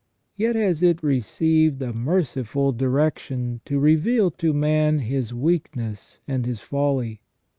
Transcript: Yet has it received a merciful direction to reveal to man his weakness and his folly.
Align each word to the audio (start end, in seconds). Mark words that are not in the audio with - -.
Yet 0.35 0.55
has 0.55 0.81
it 0.81 1.03
received 1.03 1.79
a 1.83 1.93
merciful 1.93 2.71
direction 2.71 3.61
to 3.65 3.77
reveal 3.77 4.31
to 4.31 4.51
man 4.51 4.97
his 4.97 5.31
weakness 5.31 6.17
and 6.27 6.43
his 6.43 6.59
folly. 6.59 7.21